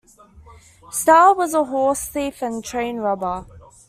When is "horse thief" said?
1.63-2.41